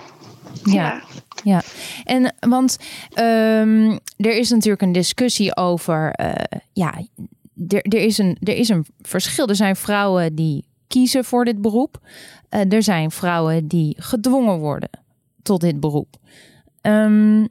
Ja. 0.65 1.03
ja. 1.45 1.63
En 2.05 2.35
want 2.41 2.77
um, 3.19 4.01
er 4.17 4.37
is 4.37 4.51
natuurlijk 4.51 4.83
een 4.83 4.93
discussie 4.93 5.57
over. 5.57 6.21
Uh, 6.21 6.33
ja, 6.73 7.03
er, 7.69 7.83
er, 7.83 8.01
is 8.01 8.19
een, 8.19 8.37
er 8.41 8.57
is 8.57 8.69
een 8.69 8.87
verschil. 9.01 9.47
Er 9.47 9.57
zijn 9.57 9.77
vrouwen 9.77 10.35
die 10.35 10.65
kiezen 10.87 11.25
voor 11.25 11.45
dit 11.45 11.61
beroep. 11.61 12.01
Uh, 12.51 12.73
er 12.73 12.83
zijn 12.83 13.11
vrouwen 13.11 13.69
die 13.69 13.97
gedwongen 13.99 14.59
worden 14.59 14.91
tot 15.43 15.61
dit 15.61 15.81
beroep. 15.81 16.17
Um, 16.83 17.49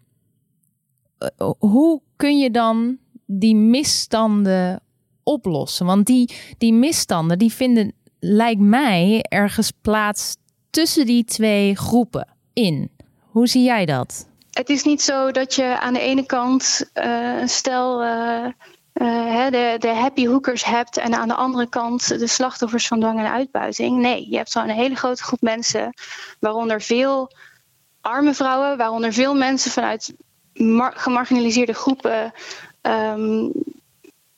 hoe 1.57 2.01
kun 2.15 2.37
je 2.37 2.51
dan 2.51 2.97
die 3.25 3.55
misstanden 3.55 4.81
oplossen? 5.23 5.85
Want 5.85 6.05
die, 6.05 6.29
die 6.57 6.73
misstanden 6.73 7.39
die 7.39 7.51
vinden, 7.51 7.93
lijkt 8.19 8.61
mij, 8.61 9.25
ergens 9.29 9.71
plaats 9.81 10.35
tussen 10.69 11.05
die 11.05 11.23
twee 11.23 11.75
groepen 11.75 12.27
in. 12.53 12.91
Hoe 13.29 13.47
zie 13.47 13.63
jij 13.63 13.85
dat? 13.85 14.27
Het 14.51 14.69
is 14.69 14.83
niet 14.83 15.01
zo 15.01 15.31
dat 15.31 15.55
je 15.55 15.79
aan 15.79 15.93
de 15.93 15.99
ene 15.99 16.25
kant 16.25 16.89
uh, 16.93 17.39
een 17.39 17.49
stel 17.49 18.03
uh, 18.03 18.45
uh, 18.93 19.49
de, 19.49 19.75
de 19.79 19.87
happy 19.87 20.27
hookers 20.27 20.65
hebt 20.65 20.97
en 20.97 21.13
aan 21.13 21.27
de 21.27 21.33
andere 21.33 21.69
kant 21.69 22.19
de 22.19 22.27
slachtoffers 22.27 22.87
van 22.87 22.99
dwang 22.99 23.19
en 23.19 23.31
uitbuiting. 23.31 23.97
Nee, 23.97 24.29
je 24.29 24.37
hebt 24.37 24.51
zo'n 24.51 24.69
hele 24.69 24.95
grote 24.95 25.23
groep 25.23 25.41
mensen, 25.41 25.93
waaronder 26.39 26.81
veel 26.81 27.31
arme 28.01 28.33
vrouwen, 28.33 28.77
waaronder 28.77 29.13
veel 29.13 29.35
mensen 29.35 29.71
vanuit 29.71 30.13
gemarginaliseerde 30.93 31.73
groepen 31.73 32.33
um, 32.81 33.51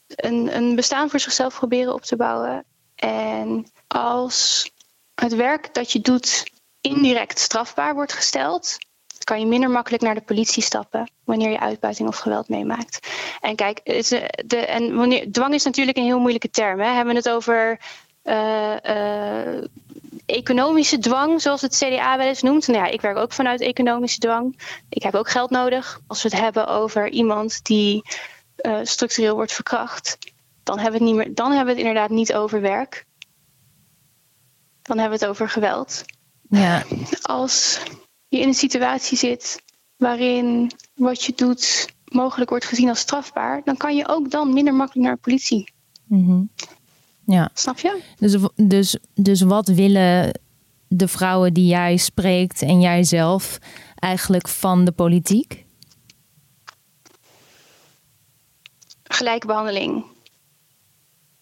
een, 0.07 0.55
een 0.55 0.75
bestaan 0.75 1.09
voor 1.09 1.19
zichzelf 1.19 1.55
proberen 1.55 1.93
op 1.93 2.01
te 2.01 2.15
bouwen. 2.15 2.65
En 2.95 3.65
als 3.87 4.69
het 5.15 5.35
werk 5.35 5.73
dat 5.73 5.91
je 5.91 6.01
doet 6.01 6.51
indirect 6.83 7.39
strafbaar 7.39 7.93
wordt 7.93 8.13
gesteld, 8.13 8.77
kan 9.23 9.39
je 9.39 9.45
minder 9.45 9.69
makkelijk 9.69 10.03
naar 10.03 10.15
de 10.15 10.21
politie 10.21 10.63
stappen 10.63 11.11
wanneer 11.23 11.49
je 11.49 11.59
uitbuiting 11.59 12.07
of 12.07 12.17
geweld 12.17 12.49
meemaakt. 12.49 13.07
En 13.41 13.55
kijk, 13.55 13.85
de, 14.45 14.57
en 14.57 14.95
wanneer, 14.95 15.31
dwang 15.31 15.53
is 15.53 15.63
natuurlijk 15.63 15.97
een 15.97 16.03
heel 16.03 16.19
moeilijke 16.19 16.49
term. 16.49 16.79
Hè? 16.79 16.87
Hebben 16.87 17.13
we 17.13 17.19
het 17.19 17.29
over 17.29 17.79
uh, 18.23 18.75
uh, 18.85 19.63
economische 20.25 20.99
dwang, 20.99 21.41
zoals 21.41 21.61
het 21.61 21.75
CDA 21.75 22.17
wel 22.17 22.27
eens 22.27 22.41
noemt. 22.41 22.67
Nou 22.67 22.85
ja, 22.85 22.91
ik 22.91 23.01
werk 23.01 23.17
ook 23.17 23.33
vanuit 23.33 23.61
economische 23.61 24.19
dwang. 24.19 24.59
Ik 24.89 25.03
heb 25.03 25.15
ook 25.15 25.29
geld 25.29 25.49
nodig. 25.49 25.99
Als 26.07 26.23
we 26.23 26.29
het 26.29 26.39
hebben 26.39 26.67
over 26.67 27.09
iemand 27.09 27.65
die 27.65 28.03
structureel 28.83 29.35
wordt 29.35 29.53
verkracht, 29.53 30.17
dan 30.63 30.79
hebben, 30.79 30.99
we 30.99 31.05
niet 31.05 31.15
meer, 31.15 31.33
dan 31.33 31.47
hebben 31.47 31.65
we 31.65 31.79
het 31.79 31.87
inderdaad 31.87 32.09
niet 32.09 32.33
over 32.33 32.61
werk. 32.61 33.05
Dan 34.81 34.97
hebben 34.97 35.19
we 35.19 35.25
het 35.25 35.33
over 35.33 35.49
geweld. 35.49 36.03
Ja. 36.53 36.83
Als 37.21 37.79
je 38.27 38.39
in 38.39 38.47
een 38.47 38.53
situatie 38.53 39.17
zit 39.17 39.61
waarin 39.97 40.71
wat 40.93 41.23
je 41.23 41.33
doet 41.35 41.93
mogelijk 42.05 42.49
wordt 42.49 42.65
gezien 42.65 42.89
als 42.89 42.99
strafbaar, 42.99 43.61
dan 43.63 43.77
kan 43.77 43.95
je 43.95 44.07
ook 44.07 44.31
dan 44.31 44.53
minder 44.53 44.73
makkelijk 44.73 45.05
naar 45.05 45.15
de 45.15 45.21
politie. 45.21 45.73
Mm 46.07 46.49
Ja. 47.25 47.49
Snap 47.53 47.79
je? 47.79 48.01
Dus, 48.17 48.37
dus, 48.55 48.97
dus 49.13 49.41
wat 49.41 49.67
willen 49.67 50.39
de 50.87 51.07
vrouwen 51.07 51.53
die 51.53 51.67
jij 51.67 51.97
spreekt 51.97 52.61
en 52.61 52.81
jij 52.81 53.03
zelf 53.03 53.57
eigenlijk 53.95 54.47
van 54.47 54.85
de 54.85 54.91
politiek? 54.91 55.65
Gelijke 59.03 59.47
behandeling. 59.47 60.03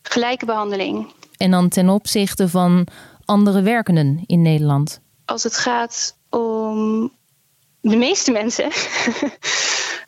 Gelijke 0.01 0.45
behandeling. 0.45 1.07
En 1.37 1.51
dan 1.51 1.69
ten 1.69 1.89
opzichte 1.89 2.49
van 2.49 2.87
andere 3.25 3.61
werkenden 3.61 4.23
in 4.25 4.41
Nederland? 4.41 5.01
Als 5.25 5.43
het 5.43 5.55
gaat 5.55 6.17
om 6.29 7.11
de 7.81 7.95
meeste 7.95 8.31
mensen, 8.31 8.71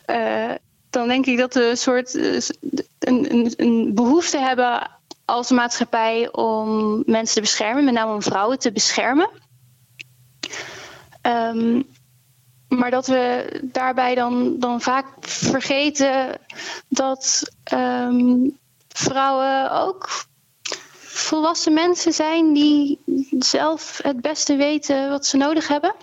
uh, 0.06 0.54
dan 0.90 1.08
denk 1.08 1.26
ik 1.26 1.38
dat 1.38 1.54
we 1.54 1.68
een 1.70 1.76
soort 1.76 2.14
uh, 2.14 2.40
een, 2.98 3.32
een, 3.32 3.52
een, 3.56 3.94
behoefte 3.94 4.38
hebben 4.38 4.90
als 5.24 5.50
maatschappij 5.50 6.32
om 6.32 7.02
mensen 7.06 7.34
te 7.34 7.40
beschermen, 7.40 7.84
met 7.84 7.94
name 7.94 8.12
om 8.12 8.22
vrouwen 8.22 8.58
te 8.58 8.72
beschermen. 8.72 9.30
Um, 11.22 11.86
maar 12.68 12.90
dat 12.90 13.06
we 13.06 13.60
daarbij 13.62 14.14
dan, 14.14 14.58
dan 14.58 14.80
vaak 14.80 15.06
vergeten 15.20 16.38
dat 16.88 17.52
um, 17.72 18.58
vrouwen 18.88 19.70
ook 19.70 20.24
volwassen 21.14 21.72
mensen 21.72 22.12
zijn 22.12 22.52
die 22.52 22.98
zelf 23.38 24.00
het 24.02 24.20
beste 24.20 24.56
weten 24.56 25.08
wat 25.08 25.26
ze 25.26 25.36
nodig 25.36 25.68
hebben. 25.68 25.94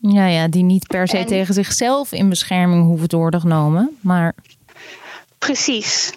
Ja, 0.00 0.26
ja 0.26 0.48
die 0.48 0.62
niet 0.62 0.86
per 0.86 1.08
se 1.08 1.24
tegen 1.24 1.54
zichzelf 1.54 2.12
in 2.12 2.28
bescherming 2.28 2.84
hoeven 2.84 3.08
te 3.08 3.16
worden 3.16 3.40
genomen, 3.40 3.98
maar. 4.00 4.34
Precies. 5.38 6.12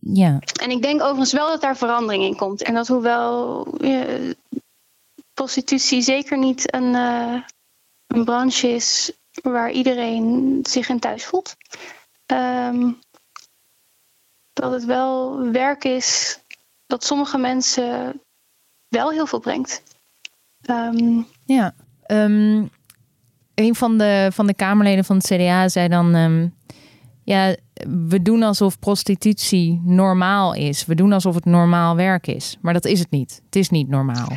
Ja. 0.00 0.38
En 0.60 0.70
ik 0.70 0.82
denk 0.82 1.02
overigens 1.02 1.32
wel 1.32 1.48
dat 1.48 1.60
daar 1.60 1.76
verandering 1.76 2.24
in 2.24 2.36
komt. 2.36 2.62
En 2.62 2.74
dat 2.74 2.88
hoewel 2.88 3.66
uh, 3.80 4.30
prostitutie 5.34 6.02
zeker 6.02 6.38
niet 6.38 6.74
een, 6.74 6.94
uh, 6.94 7.42
een 8.06 8.24
branche 8.24 8.68
is 8.68 9.12
waar 9.42 9.70
iedereen 9.70 10.58
zich 10.62 10.88
in 10.88 10.98
thuis 10.98 11.24
voelt, 11.24 11.56
um, 12.26 12.98
dat 14.52 14.72
het 14.72 14.84
wel 14.84 15.40
werk 15.50 15.84
is 15.84 16.40
dat 16.86 17.04
sommige 17.04 17.38
mensen 17.38 18.20
wel 18.88 19.10
heel 19.10 19.26
veel 19.26 19.38
brengt. 19.38 19.82
Um, 20.70 21.26
ja, 21.44 21.74
um, 22.06 22.70
een 23.54 23.74
van 23.74 23.98
de, 23.98 24.28
van 24.32 24.46
de 24.46 24.54
Kamerleden 24.54 25.04
van 25.04 25.16
het 25.16 25.26
CDA 25.26 25.68
zei 25.68 25.88
dan: 25.88 26.14
um, 26.14 26.54
Ja, 27.24 27.56
we 28.08 28.22
doen 28.22 28.42
alsof 28.42 28.78
prostitutie 28.78 29.80
normaal 29.84 30.54
is. 30.54 30.86
We 30.86 30.94
doen 30.94 31.12
alsof 31.12 31.34
het 31.34 31.44
normaal 31.44 31.96
werk 31.96 32.26
is. 32.26 32.56
Maar 32.60 32.72
dat 32.72 32.84
is 32.84 32.98
het 32.98 33.10
niet. 33.10 33.40
Het 33.44 33.56
is 33.56 33.70
niet 33.70 33.88
normaal. 33.88 34.28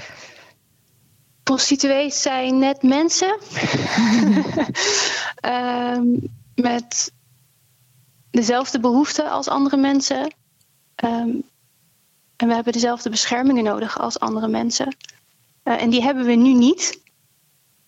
Prostituees 1.43 2.21
zijn 2.21 2.57
net 2.57 2.83
mensen. 2.83 3.37
met 6.55 7.11
dezelfde 8.31 8.79
behoeften 8.79 9.31
als 9.31 9.47
andere 9.47 9.77
mensen. 9.77 10.33
Um, 11.03 11.43
en 12.39 12.47
we 12.47 12.53
hebben 12.53 12.73
dezelfde 12.73 13.09
beschermingen 13.09 13.63
nodig 13.63 13.99
als 13.99 14.19
andere 14.19 14.47
mensen. 14.47 14.95
Uh, 15.63 15.81
en 15.81 15.89
die 15.89 16.03
hebben 16.03 16.25
we 16.25 16.33
nu 16.33 16.53
niet. 16.53 17.01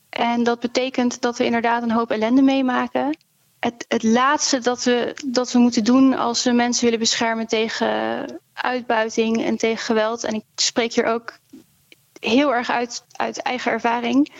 En 0.10 0.43
dat 0.43 0.60
betekent 0.60 1.22
dat 1.22 1.38
we 1.38 1.46
inderdaad 1.46 1.84
een 1.84 1.91
hoop 1.91 2.12
ellende 2.12 2.41
meemaken. 2.41 3.17
Het, 3.60 3.86
het 3.88 4.03
laatste 4.03 4.60
dat 4.60 4.84
we, 4.84 5.15
dat 5.25 5.51
we 5.51 5.60
moeten 5.60 5.84
doen 5.84 6.13
als 6.17 6.43
we 6.43 6.51
mensen 6.51 6.84
willen 6.84 7.00
beschermen 7.00 7.48
tegen 7.48 8.39
uitbuiting 8.53 9.43
en 9.43 9.58
tegen 9.58 9.86
geweld. 9.86 10.24
En 10.24 10.34
ik 10.34 10.43
spreek 10.55 10.93
hier 10.93 11.05
ook 11.05 11.38
heel 12.20 12.53
erg 12.53 12.70
uit, 12.70 13.05
uit 13.12 13.41
eigen 13.41 13.72
ervaring. 13.72 14.31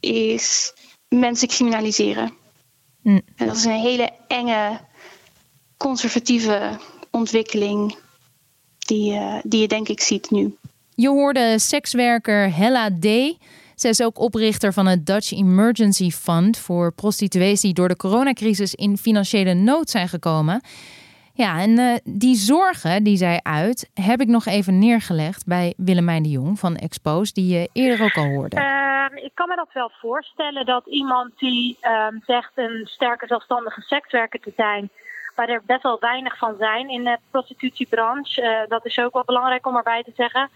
Is 0.00 0.72
mensen 1.08 1.48
criminaliseren. 1.48 2.34
Mm. 3.02 3.20
En 3.36 3.46
dat 3.46 3.56
is 3.56 3.64
een 3.64 3.72
hele 3.72 4.10
enge, 4.28 4.80
conservatieve 5.76 6.78
ontwikkeling 7.10 8.02
die, 8.84 9.12
uh, 9.12 9.34
die 9.42 9.60
je 9.60 9.68
denk 9.68 9.88
ik 9.88 10.00
ziet 10.00 10.30
nu. 10.30 10.56
Je 10.94 11.08
hoorde 11.08 11.58
sekswerker 11.58 12.56
Hella 12.56 12.88
D. 12.88 13.36
Zij 13.74 13.90
is 13.90 14.02
ook 14.02 14.18
oprichter 14.18 14.72
van 14.72 14.86
het 14.86 15.06
Dutch 15.06 15.32
Emergency 15.32 16.10
Fund 16.10 16.58
voor 16.58 16.92
prostituees 16.92 17.60
die 17.60 17.74
door 17.74 17.88
de 17.88 17.96
coronacrisis 17.96 18.74
in 18.74 18.98
financiële 18.98 19.54
nood 19.54 19.90
zijn 19.90 20.08
gekomen. 20.08 20.60
Ja, 21.36 21.60
en 21.60 21.70
uh, 21.70 21.94
die 22.04 22.36
zorgen 22.36 23.04
die 23.04 23.16
zij 23.16 23.40
uit, 23.42 23.90
heb 23.94 24.20
ik 24.20 24.28
nog 24.28 24.46
even 24.46 24.78
neergelegd 24.78 25.46
bij 25.46 25.74
Willemijn 25.76 26.22
de 26.22 26.28
Jong 26.28 26.58
van 26.58 26.76
Expose, 26.76 27.32
die 27.32 27.58
je 27.58 27.68
eerder 27.72 28.04
ook 28.06 28.16
al 28.16 28.28
hoorde. 28.28 28.56
Uh, 28.56 29.24
ik 29.24 29.30
kan 29.34 29.48
me 29.48 29.56
dat 29.56 29.68
wel 29.72 29.90
voorstellen 30.00 30.66
dat 30.66 30.86
iemand 30.86 31.38
die 31.38 31.76
uh, 31.82 32.06
zegt 32.26 32.52
een 32.54 32.80
sterke 32.84 33.26
zelfstandige 33.26 33.80
sekswerker 33.80 34.40
te 34.40 34.52
zijn, 34.56 34.90
waar 35.34 35.48
er 35.48 35.62
best 35.66 35.82
wel 35.82 35.98
weinig 36.00 36.38
van 36.38 36.56
zijn 36.58 36.88
in 36.88 37.04
de 37.04 37.18
prostitutiebranche. 37.30 38.42
Uh, 38.42 38.68
dat 38.68 38.86
is 38.86 38.98
ook 38.98 39.12
wel 39.12 39.24
belangrijk 39.24 39.66
om 39.66 39.76
erbij 39.76 40.02
te 40.02 40.12
zeggen. 40.16 40.48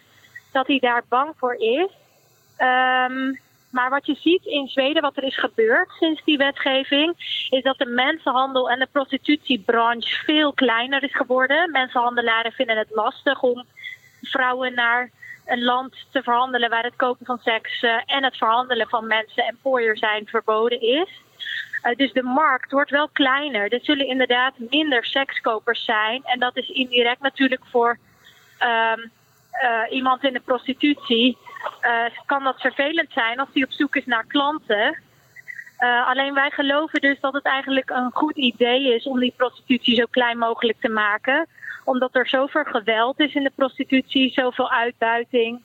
Dat 0.53 0.67
hij 0.67 0.79
daar 0.79 1.03
bang 1.09 1.33
voor 1.37 1.55
is. 1.55 1.89
Um, 2.59 3.39
maar 3.71 3.91
wat 3.91 4.07
je 4.07 4.15
ziet 4.15 4.45
in 4.45 4.69
Zweden, 4.69 5.03
wat 5.03 5.17
er 5.17 5.23
is 5.23 5.39
gebeurd 5.39 5.91
sinds 5.91 6.25
die 6.25 6.37
wetgeving, 6.37 7.15
is 7.51 7.63
dat 7.63 7.79
de 7.79 7.87
mensenhandel 7.87 8.71
en 8.71 8.79
de 8.79 8.89
prostitutiebranche 8.93 10.25
veel 10.25 10.53
kleiner 10.53 11.03
is 11.03 11.17
geworden. 11.17 11.71
Mensenhandelaren 11.71 12.53
vinden 12.53 12.77
het 12.77 12.91
lastig 12.91 13.43
om 13.43 13.65
vrouwen 14.23 14.75
naar 14.75 15.11
een 15.47 15.63
land 15.63 15.95
te 16.11 16.23
verhandelen 16.23 16.71
waar 16.71 16.83
het 16.83 16.97
kopen 16.97 17.27
van 17.27 17.39
seks 17.39 17.83
uh, 17.83 18.01
en 18.07 18.25
het 18.25 18.37
verhandelen 18.37 18.89
van 18.89 19.07
mensen 19.07 19.45
en 19.45 19.59
pooier 19.63 19.97
zijn 19.97 20.27
verboden 20.27 20.81
is. 20.81 21.09
Uh, 21.83 21.95
dus 21.97 22.13
de 22.13 22.23
markt 22.23 22.73
wordt 22.73 22.91
wel 22.91 23.09
kleiner. 23.09 23.73
Er 23.73 23.81
zullen 23.83 24.07
inderdaad 24.07 24.55
minder 24.71 25.05
sekskopers 25.05 25.85
zijn. 25.85 26.25
En 26.25 26.39
dat 26.39 26.57
is 26.57 26.69
indirect 26.69 27.21
natuurlijk 27.21 27.63
voor 27.71 27.99
um, 28.61 29.11
uh, 29.63 29.97
iemand 29.97 30.25
in 30.25 30.33
de 30.33 30.41
prostitutie. 30.41 31.39
Uh, 31.83 32.05
kan 32.27 32.45
dat 32.45 32.61
vervelend 32.61 33.13
zijn 33.13 33.39
als 33.39 33.49
die 33.53 33.65
op 33.65 33.73
zoek 33.73 33.97
is 33.97 34.07
naar 34.07 34.27
klanten. 34.27 34.99
Alleen 36.07 36.35
wij 36.35 36.51
geloven 36.51 37.01
dus 37.01 37.21
dat 37.21 37.33
het 37.33 37.45
eigenlijk 37.45 37.91
een 37.91 38.11
goed 38.13 38.37
idee 38.37 38.95
is 38.95 39.05
om 39.07 39.21
die 39.21 39.35
prostitutie 39.37 39.95
zo 39.95 40.05
klein 40.11 40.39
mogelijk 40.39 40.81
te 40.81 40.89
maken. 40.89 41.47
Omdat 41.85 42.15
er 42.15 42.29
zoveel 42.29 42.65
geweld 42.65 43.21
is 43.21 43.35
in 43.35 43.43
de 43.43 43.53
prostitutie, 43.55 44.33
zoveel 44.33 44.71
uitbuiting. 44.71 45.63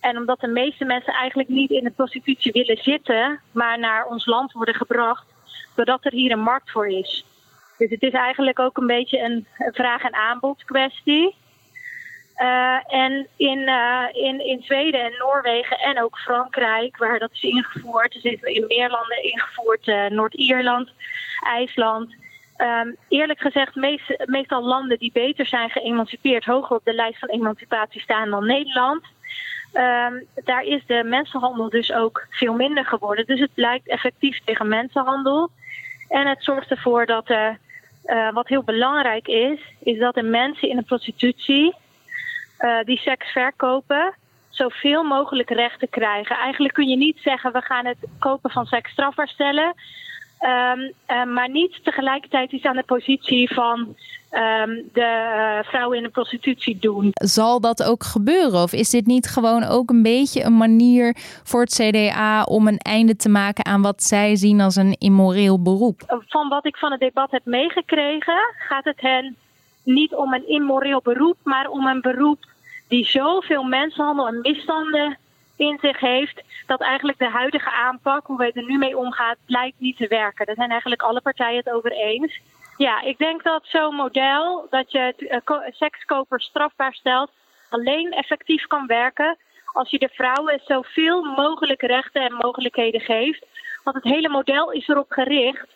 En 0.00 0.16
omdat 0.16 0.40
de 0.40 0.48
meeste 0.48 0.84
mensen 0.84 1.12
eigenlijk 1.12 1.48
niet 1.48 1.70
in 1.70 1.84
de 1.84 1.90
prostitutie 1.90 2.52
willen 2.52 2.82
zitten, 2.82 3.40
maar 3.52 3.78
naar 3.78 4.06
ons 4.06 4.26
land 4.26 4.52
worden 4.52 4.74
gebracht, 4.74 5.31
doordat 5.74 6.04
er 6.04 6.12
hier 6.12 6.32
een 6.32 6.42
markt 6.42 6.70
voor 6.70 6.88
is. 6.88 7.24
Dus 7.78 7.90
het 7.90 8.02
is 8.02 8.12
eigenlijk 8.12 8.58
ook 8.58 8.76
een 8.76 8.86
beetje 8.86 9.18
een, 9.18 9.46
vraag- 9.58 10.04
en 10.04 10.14
aanbod 10.14 10.64
kwestie. 10.64 11.34
Uh, 12.36 12.94
en 12.94 13.26
in, 13.36 13.58
uh, 13.58 14.04
in, 14.12 14.46
in 14.46 14.62
Zweden 14.62 15.00
en 15.00 15.12
Noorwegen 15.18 15.78
en 15.78 16.02
ook 16.02 16.18
Frankrijk, 16.18 16.96
waar 16.96 17.18
dat 17.18 17.32
is 17.32 17.42
ingevoerd, 17.42 18.14
er 18.14 18.20
zitten 18.20 18.54
in 18.54 18.64
meer 18.66 18.90
landen 18.90 19.22
ingevoerd, 19.22 19.86
uh, 19.86 20.06
Noord-Ierland, 20.06 20.90
IJsland. 21.46 22.14
Um, 22.58 22.96
eerlijk 23.08 23.40
gezegd, 23.40 23.74
meest, 23.74 24.24
meestal 24.26 24.62
landen 24.62 24.98
die 24.98 25.12
beter 25.12 25.46
zijn 25.46 25.70
geëmancipeerd, 25.70 26.44
hoger 26.44 26.76
op 26.76 26.84
de 26.84 26.94
lijst 26.94 27.18
van 27.18 27.28
emancipatie 27.28 28.00
staan 28.00 28.30
dan 28.30 28.46
Nederland. 28.46 29.04
Um, 29.74 30.26
daar 30.44 30.62
is 30.62 30.82
de 30.86 31.04
mensenhandel 31.04 31.68
dus 31.68 31.92
ook 31.92 32.26
veel 32.30 32.54
minder 32.54 32.84
geworden. 32.84 33.26
Dus 33.26 33.40
het 33.40 33.50
lijkt 33.54 33.88
effectief 33.88 34.40
tegen 34.44 34.68
mensenhandel. 34.68 35.50
En 36.08 36.26
het 36.26 36.44
zorgt 36.44 36.70
ervoor 36.70 37.06
dat 37.06 37.28
er, 37.28 37.58
uh, 38.04 38.32
wat 38.32 38.48
heel 38.48 38.62
belangrijk 38.62 39.26
is, 39.26 39.60
is 39.78 39.98
dat 39.98 40.14
de 40.14 40.22
mensen 40.22 40.68
in 40.68 40.76
de 40.76 40.82
prostitutie 40.82 41.74
uh, 42.58 42.82
die 42.84 42.98
seks 42.98 43.32
verkopen, 43.32 44.14
zoveel 44.48 45.02
mogelijk 45.02 45.50
rechten 45.50 45.88
krijgen. 45.88 46.36
Eigenlijk 46.36 46.74
kun 46.74 46.88
je 46.88 46.96
niet 46.96 47.18
zeggen, 47.18 47.52
we 47.52 47.60
gaan 47.60 47.86
het 47.86 47.98
kopen 48.18 48.50
van 48.50 48.66
seks 48.66 48.90
strafbaar 48.90 49.28
stellen. 49.28 49.74
Um, 50.40 51.32
maar 51.32 51.50
niet 51.50 51.84
tegelijkertijd 51.84 52.52
iets 52.52 52.64
aan 52.64 52.76
de 52.76 52.82
positie 52.82 53.54
van 53.54 53.96
um, 54.32 54.88
de 54.92 55.00
uh, 55.00 55.68
vrouwen 55.68 55.96
in 55.96 56.02
de 56.02 56.08
prostitutie 56.08 56.78
doen. 56.78 57.10
Zal 57.12 57.60
dat 57.60 57.82
ook 57.82 58.04
gebeuren? 58.04 58.62
Of 58.62 58.72
is 58.72 58.90
dit 58.90 59.06
niet 59.06 59.26
gewoon 59.26 59.64
ook 59.64 59.90
een 59.90 60.02
beetje 60.02 60.42
een 60.42 60.56
manier 60.56 61.16
voor 61.42 61.60
het 61.60 61.74
CDA 61.74 62.42
om 62.42 62.66
een 62.66 62.78
einde 62.78 63.16
te 63.16 63.28
maken 63.28 63.64
aan 63.64 63.82
wat 63.82 64.02
zij 64.02 64.36
zien 64.36 64.60
als 64.60 64.76
een 64.76 64.96
immoreel 64.98 65.62
beroep? 65.62 66.22
Van 66.28 66.48
wat 66.48 66.66
ik 66.66 66.76
van 66.76 66.90
het 66.90 67.00
debat 67.00 67.30
heb 67.30 67.44
meegekregen, 67.44 68.54
gaat 68.58 68.84
het 68.84 69.00
hen 69.00 69.36
niet 69.84 70.14
om 70.14 70.34
een 70.34 70.48
immoreel 70.48 71.00
beroep, 71.02 71.36
maar 71.42 71.68
om 71.68 71.86
een 71.86 72.00
beroep 72.00 72.46
die 72.88 73.04
zoveel 73.04 73.62
mensenhandel 73.62 74.26
en 74.26 74.40
misstanden 74.40 75.18
in 75.56 75.78
zich 75.80 76.00
heeft, 76.00 76.42
dat 76.66 76.80
eigenlijk 76.80 77.18
de 77.18 77.30
huidige 77.30 77.70
aanpak, 77.70 78.26
hoe 78.26 78.38
wij 78.38 78.52
er 78.54 78.64
nu 78.64 78.78
mee 78.78 78.98
omgaan, 78.98 79.34
lijkt 79.46 79.80
niet 79.80 79.96
te 79.96 80.06
werken. 80.08 80.46
Daar 80.46 80.54
zijn 80.54 80.70
eigenlijk 80.70 81.02
alle 81.02 81.20
partijen 81.20 81.56
het 81.56 81.70
over 81.70 81.92
eens. 81.92 82.40
Ja, 82.82 83.00
ik 83.00 83.18
denk 83.18 83.42
dat 83.42 83.62
zo'n 83.64 83.94
model, 83.94 84.66
dat 84.70 84.92
je 84.92 85.14
uh, 85.18 85.58
sekskopers 85.70 86.44
strafbaar 86.44 86.94
stelt, 86.94 87.30
alleen 87.68 88.12
effectief 88.12 88.66
kan 88.66 88.86
werken 88.86 89.36
als 89.72 89.90
je 89.90 89.98
de 89.98 90.08
vrouwen 90.12 90.60
zoveel 90.64 91.22
mogelijk 91.22 91.82
rechten 91.82 92.22
en 92.22 92.34
mogelijkheden 92.34 93.00
geeft. 93.00 93.46
Want 93.84 93.96
het 93.96 94.04
hele 94.04 94.28
model 94.28 94.70
is 94.70 94.88
erop 94.88 95.10
gericht 95.10 95.66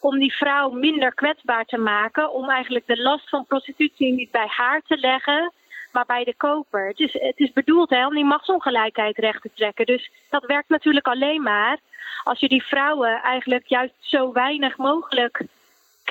om 0.00 0.18
die 0.18 0.32
vrouw 0.32 0.70
minder 0.70 1.14
kwetsbaar 1.14 1.64
te 1.64 1.78
maken, 1.78 2.32
om 2.32 2.50
eigenlijk 2.50 2.86
de 2.86 3.02
last 3.02 3.28
van 3.28 3.46
prostitutie 3.46 4.12
niet 4.12 4.30
bij 4.30 4.46
haar 4.46 4.82
te 4.86 4.98
leggen, 4.98 5.52
maar 5.92 6.06
bij 6.06 6.24
de 6.24 6.34
koper. 6.36 6.86
Het 6.86 6.98
is, 6.98 7.12
het 7.12 7.38
is 7.38 7.52
bedoeld 7.52 7.90
hè, 7.90 8.06
om 8.06 8.14
die 8.14 8.24
machtsongelijkheid 8.24 9.18
recht 9.18 9.42
te 9.42 9.50
trekken. 9.54 9.86
Dus 9.86 10.10
dat 10.30 10.44
werkt 10.46 10.68
natuurlijk 10.68 11.06
alleen 11.06 11.42
maar 11.42 11.78
als 12.24 12.40
je 12.40 12.48
die 12.48 12.64
vrouwen 12.64 13.22
eigenlijk 13.22 13.66
juist 13.66 13.94
zo 14.00 14.32
weinig 14.32 14.76
mogelijk 14.76 15.44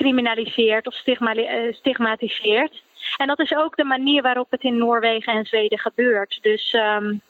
criminaliseert 0.02 0.86
of 0.86 0.94
stigma 0.94 1.34
stigmatiseert. 1.70 2.82
En 3.16 3.26
dat 3.26 3.40
is 3.40 3.54
ook 3.54 3.76
de 3.76 3.84
manier 3.84 4.22
waarop 4.22 4.50
het 4.50 4.62
in 4.62 4.78
Noorwegen 4.78 5.32
en 5.32 5.44
Zweden 5.44 5.78
gebeurt. 5.78 6.38
Dus 6.42 6.72
um, 6.72 7.20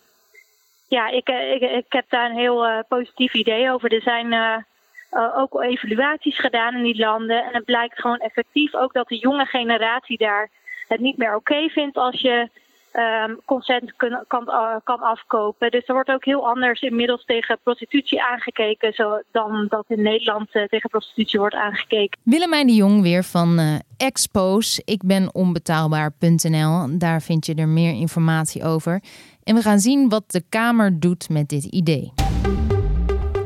ja, 0.89 1.09
ik, 1.09 1.29
ik, 1.29 1.61
ik 1.61 1.85
heb 1.89 2.05
daar 2.09 2.31
een 2.31 2.37
heel 2.37 2.67
uh, 2.67 2.79
positief 2.89 3.35
idee 3.35 3.73
over. 3.73 3.93
Er 3.93 4.03
zijn 4.03 4.33
uh, 4.33 4.57
uh, 5.13 5.39
ook 5.39 5.63
evaluaties 5.63 6.39
gedaan 6.39 6.75
in 6.75 6.83
die 6.83 6.99
landen. 6.99 7.45
En 7.45 7.55
het 7.55 7.65
blijkt 7.65 8.01
gewoon 8.01 8.19
effectief 8.19 8.75
ook 8.75 8.93
dat 8.93 9.09
de 9.09 9.19
jonge 9.19 9.47
generatie 9.47 10.19
daar 10.19 10.51
het 10.89 11.01
niet 11.01 11.17
meer 11.17 11.35
oké 11.35 11.69
vindt 11.69 11.97
als 11.97 12.21
je 12.21 12.49
um, 12.93 13.41
consent 13.45 13.97
kan, 14.27 14.43
uh, 14.47 14.77
kan 14.85 15.01
afkopen. 15.01 15.71
Dus 15.71 15.87
er 15.87 15.95
wordt 15.95 16.11
ook 16.11 16.25
heel 16.25 16.49
anders 16.49 16.81
inmiddels 16.81 17.25
tegen 17.25 17.59
prostitutie 17.63 18.23
aangekeken 18.23 19.25
dan 19.31 19.67
dat 19.69 19.85
in 19.89 20.03
Nederland 20.03 20.55
uh, 20.55 20.65
tegen 20.65 20.91
prostitutie 20.91 21.39
wordt 21.39 21.55
aangekeken. 21.55 22.19
Willemijn 22.23 22.67
de 22.67 22.75
Jong 22.75 23.03
weer 23.03 23.25
van 23.25 23.61
uh, 23.61 23.75
Expose. 23.97 24.83
Ik 24.85 25.03
ben 25.05 25.35
onbetaalbaar.nl. 25.35 26.99
Daar 26.99 27.23
vind 27.23 27.47
je 27.47 27.55
er 27.55 27.69
meer 27.69 27.93
informatie 27.93 28.65
over. 28.65 29.03
En 29.45 29.55
we 29.55 29.63
gaan 29.63 29.79
zien 29.79 30.09
wat 30.09 30.31
de 30.31 30.43
Kamer 30.49 31.01
doet 31.01 31.29
met 31.29 31.49
dit 31.49 31.65
idee. 31.65 32.13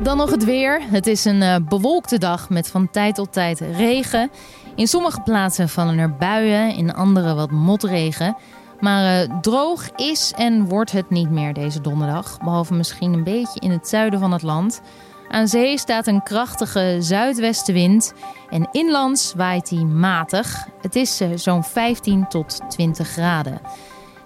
Dan 0.02 0.16
nog 0.16 0.30
het 0.30 0.44
weer. 0.44 0.82
Het 0.90 1.06
is 1.06 1.24
een 1.24 1.66
bewolkte 1.68 2.18
dag 2.18 2.50
met 2.50 2.70
van 2.70 2.90
tijd 2.90 3.14
tot 3.14 3.32
tijd 3.32 3.60
regen. 3.60 4.30
In 4.76 4.86
sommige 4.86 5.20
plaatsen 5.20 5.68
vallen 5.68 5.98
er 5.98 6.16
buien, 6.16 6.74
in 6.74 6.94
andere 6.94 7.34
wat 7.34 7.50
motregen. 7.50 8.36
Maar 8.80 9.22
uh, 9.22 9.38
droog 9.40 9.90
is 9.90 10.32
en 10.36 10.68
wordt 10.68 10.92
het 10.92 11.10
niet 11.10 11.30
meer 11.30 11.52
deze 11.52 11.80
donderdag. 11.80 12.38
Behalve 12.38 12.74
misschien 12.74 13.12
een 13.12 13.24
beetje 13.24 13.60
in 13.60 13.70
het 13.70 13.88
zuiden 13.88 14.20
van 14.20 14.32
het 14.32 14.42
land. 14.42 14.80
Aan 15.28 15.48
zee 15.48 15.78
staat 15.78 16.06
een 16.06 16.22
krachtige 16.22 16.96
zuidwestenwind. 16.98 18.12
En 18.50 18.68
inlands 18.72 19.32
waait 19.36 19.68
die 19.68 19.84
matig. 19.84 20.66
Het 20.80 20.96
is 20.96 21.20
uh, 21.20 21.28
zo'n 21.34 21.64
15 21.64 22.28
tot 22.28 22.60
20 22.68 23.08
graden. 23.08 23.60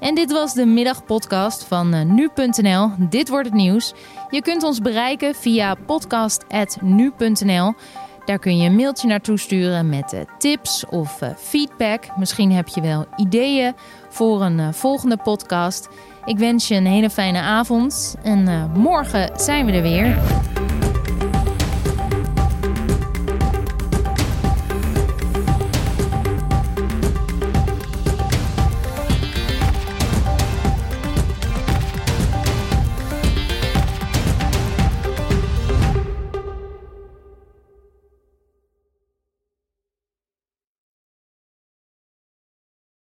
En 0.01 0.15
dit 0.15 0.33
was 0.33 0.55
de 0.55 0.67
middagpodcast 0.67 1.65
van 1.65 1.95
uh, 1.95 2.03
nu.nl. 2.03 2.91
Dit 2.99 3.29
wordt 3.29 3.47
het 3.47 3.57
nieuws. 3.57 3.93
Je 4.31 4.43
kunt 4.43 4.63
ons 4.63 4.81
bereiken 4.81 5.35
via 5.35 5.75
podcast.nu.nl. 5.75 7.75
Daar 8.31 8.39
kun 8.39 8.57
je 8.57 8.69
een 8.69 8.77
mailtje 8.77 9.09
naartoe 9.09 9.39
sturen 9.39 9.89
met 9.89 10.13
uh, 10.13 10.21
tips 10.39 10.85
of 10.87 11.23
uh, 11.23 11.29
feedback. 11.37 12.17
Misschien 12.17 12.53
heb 12.53 12.69
je 12.69 12.81
wel 12.81 13.07
ideeën 13.17 13.75
voor 14.09 14.43
een 14.43 14.59
uh, 14.59 14.73
volgende 14.73 15.17
podcast. 15.17 15.89
Ik 16.25 16.39
wens 16.39 16.69
je 16.69 16.75
een 16.75 16.87
hele 16.87 17.11
fijne 17.11 17.39
avond 17.39 18.17
en 18.23 18.71
morgen 18.75 19.31
zijn 19.37 19.67
we 19.67 19.73
er 19.73 19.83
weer. 19.83 20.19